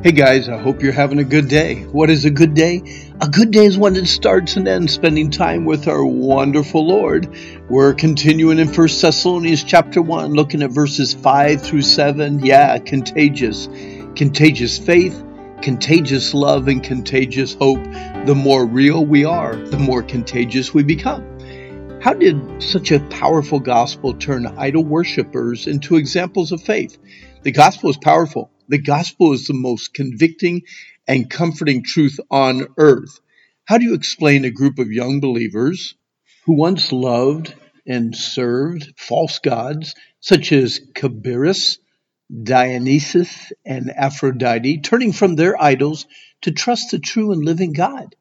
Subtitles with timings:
[0.00, 1.82] Hey guys, I hope you're having a good day.
[1.82, 3.10] What is a good day?
[3.20, 7.28] A good day is when it starts and ends spending time with our wonderful Lord.
[7.68, 12.46] We're continuing in 1 Thessalonians chapter 1, looking at verses 5 through 7.
[12.46, 13.66] Yeah, contagious.
[14.14, 15.20] Contagious faith,
[15.62, 17.82] contagious love, and contagious hope.
[18.24, 21.24] The more real we are, the more contagious we become.
[22.00, 26.96] How did such a powerful gospel turn idol worshippers into examples of faith?
[27.42, 28.52] The gospel is powerful.
[28.68, 30.62] The gospel is the most convicting
[31.06, 33.18] and comforting truth on earth.
[33.64, 35.94] How do you explain a group of young believers
[36.44, 37.54] who once loved
[37.86, 41.78] and served false gods such as Cabirus,
[42.42, 46.06] Dionysus, and Aphrodite, turning from their idols
[46.42, 48.14] to trust the true and living God?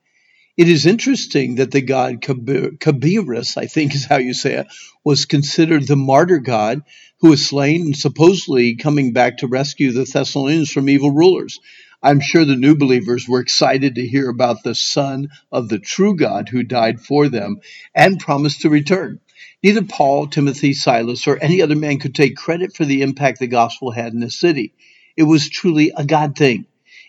[0.58, 4.68] It is interesting that the god Cabirus, I think is how you say it,
[5.04, 6.82] was considered the martyr god
[7.20, 11.60] who was slain and supposedly coming back to rescue the Thessalonians from evil rulers.
[12.02, 16.16] I'm sure the new believers were excited to hear about the Son of the true
[16.16, 17.58] God who died for them
[17.94, 19.20] and promised to return.
[19.62, 23.48] Neither Paul, Timothy, Silas, or any other man could take credit for the impact the
[23.48, 24.74] gospel had in the city.
[25.16, 26.66] It was truly a God thing.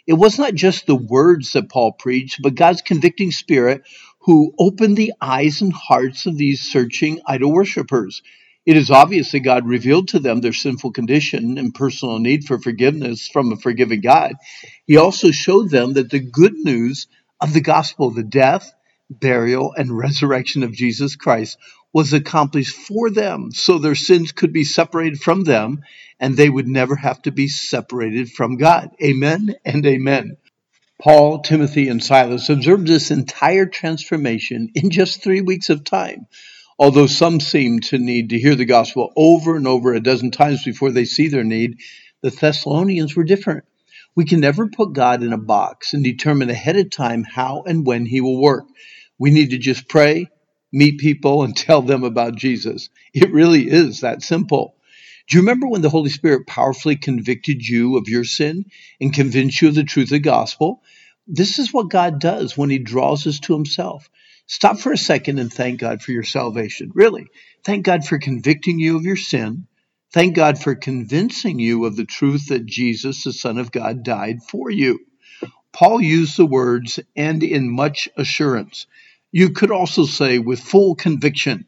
[0.08, 3.82] It was not just the words that Paul preached, but God's convicting spirit
[4.20, 8.22] who opened the eyes and hearts of these searching idol worshippers.
[8.64, 12.58] It is obvious that God revealed to them their sinful condition and personal need for
[12.58, 14.32] forgiveness from a forgiving God.
[14.86, 17.06] He also showed them that the good news
[17.38, 18.72] of the gospel, the death,
[19.10, 21.58] burial, and resurrection of Jesus Christ,
[21.92, 25.82] was accomplished for them so their sins could be separated from them
[26.20, 28.90] and they would never have to be separated from God.
[29.02, 30.36] Amen and amen.
[31.00, 36.26] Paul, Timothy, and Silas observed this entire transformation in just three weeks of time.
[36.78, 40.64] Although some seem to need to hear the gospel over and over a dozen times
[40.64, 41.78] before they see their need,
[42.20, 43.64] the Thessalonians were different.
[44.18, 47.86] We can never put God in a box and determine ahead of time how and
[47.86, 48.64] when He will work.
[49.16, 50.26] We need to just pray,
[50.72, 52.88] meet people, and tell them about Jesus.
[53.14, 54.74] It really is that simple.
[55.28, 58.64] Do you remember when the Holy Spirit powerfully convicted you of your sin
[59.00, 60.82] and convinced you of the truth of the gospel?
[61.28, 64.10] This is what God does when He draws us to Himself.
[64.48, 66.90] Stop for a second and thank God for your salvation.
[66.92, 67.28] Really.
[67.64, 69.68] Thank God for convicting you of your sin.
[70.10, 74.42] Thank God for convincing you of the truth that Jesus, the Son of God, died
[74.42, 75.00] for you.
[75.72, 78.86] Paul used the words, and in much assurance.
[79.32, 81.66] You could also say with full conviction.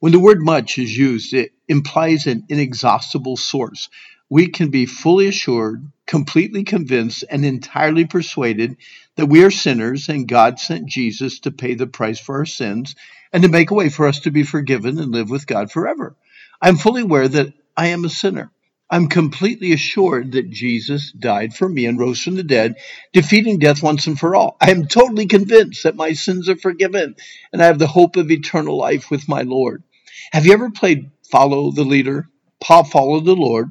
[0.00, 3.88] When the word much is used, it implies an inexhaustible source.
[4.28, 8.76] We can be fully assured, completely convinced, and entirely persuaded
[9.16, 12.94] that we are sinners and God sent Jesus to pay the price for our sins
[13.32, 16.14] and to make a way for us to be forgiven and live with God forever.
[16.60, 18.50] I'm fully aware that I am a sinner.
[18.90, 22.74] I'm completely assured that Jesus died for me and rose from the dead,
[23.12, 24.56] defeating death once and for all.
[24.60, 27.14] I am totally convinced that my sins are forgiven
[27.52, 29.84] and I have the hope of eternal life with my Lord.
[30.32, 32.28] Have you ever played follow the leader?
[32.60, 33.70] Paul followed the Lord.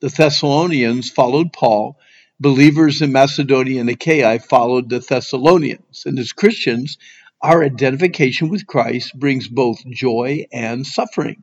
[0.00, 1.98] The Thessalonians followed Paul
[2.38, 6.04] believers in Macedonia and Achaia followed the Thessalonians.
[6.06, 6.98] And as Christians,
[7.42, 11.42] our identification with Christ brings both joy and suffering.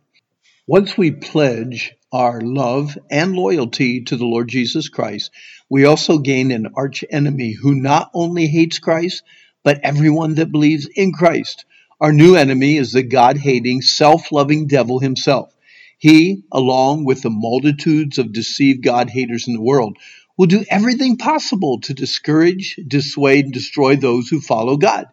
[0.68, 5.32] Once we pledge our love and loyalty to the Lord Jesus Christ,
[5.70, 9.24] we also gain an arch enemy who not only hates Christ,
[9.64, 11.66] but everyone that believes in Christ.
[12.00, 15.54] Our new enemy is the God hating, self loving devil himself.
[15.98, 19.98] He, along with the multitudes of deceived God haters in the world,
[20.38, 25.08] will do everything possible to discourage, dissuade, and destroy those who follow God.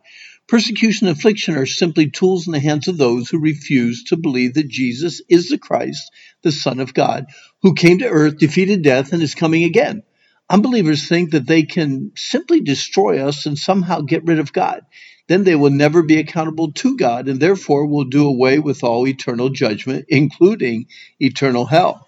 [0.46, 4.54] Persecution and affliction are simply tools in the hands of those who refuse to believe
[4.54, 6.10] that Jesus is the Christ,
[6.42, 7.26] the Son of God,
[7.62, 10.02] who came to earth, defeated death, and is coming again.
[10.50, 14.82] Unbelievers think that they can simply destroy us and somehow get rid of God.
[15.28, 19.08] Then they will never be accountable to God and therefore will do away with all
[19.08, 20.88] eternal judgment, including
[21.18, 22.06] eternal hell.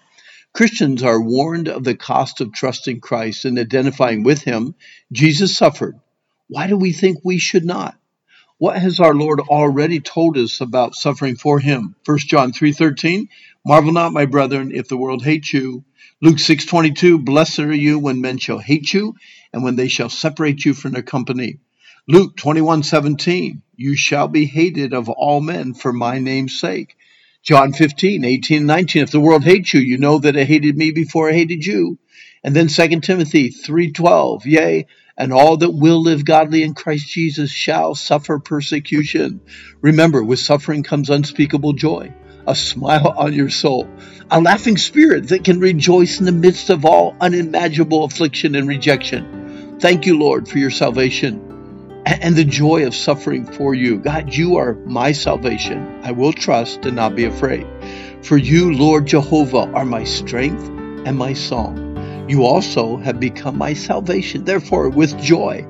[0.53, 4.75] Christians are warned of the cost of trusting Christ and identifying with him.
[5.11, 5.95] Jesus suffered.
[6.47, 7.97] Why do we think we should not?
[8.59, 11.93] What has our Lord already told us about suffering for him?
[12.05, 13.27] 1 John 3:13,
[13.63, 15.83] marvel not my brethren if the world hates you.
[16.23, 19.13] Luke 6:22, blessed are you when men shall hate you
[19.53, 21.59] and when they shall separate you from their company.
[22.07, 26.95] Luke 21:17, you shall be hated of all men for my name's sake.
[27.43, 29.03] John 15, 18, 19.
[29.03, 31.99] If the world hates you, you know that it hated me before it hated you.
[32.43, 34.47] And then 2 Timothy 3:12.
[34.47, 39.41] Yea, and all that will live godly in Christ Jesus shall suffer persecution.
[39.81, 42.13] Remember, with suffering comes unspeakable joy,
[42.45, 43.89] a smile on your soul,
[44.29, 49.77] a laughing spirit that can rejoice in the midst of all unimaginable affliction and rejection.
[49.79, 51.43] Thank you, Lord, for your salvation
[52.05, 53.97] and the joy of suffering for you.
[53.97, 56.01] God, you are my salvation.
[56.03, 57.67] I will trust and not be afraid.
[58.23, 60.63] For you, Lord Jehovah, are my strength
[61.05, 61.86] and my song.
[62.27, 64.43] You also have become my salvation.
[64.43, 65.65] Therefore, with joy,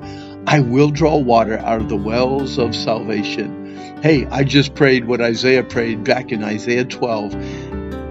[0.46, 3.76] I will draw water out of the wells of salvation.
[4.02, 7.34] Hey, I just prayed what Isaiah prayed back in Isaiah 12.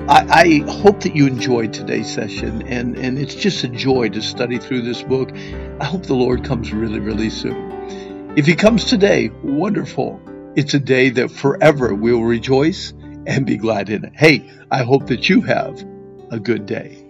[0.09, 4.21] I, I, hope that you enjoyed today's session, and, and it's just a joy to
[4.21, 5.35] study through this book.
[5.81, 8.33] I hope the Lord comes really, really soon.
[8.37, 10.21] If He comes today, wonderful.
[10.55, 12.93] It's a day that forever we'll rejoice
[13.25, 14.13] and be glad in it.
[14.15, 15.85] Hey, I hope that you have
[16.31, 17.06] a good day.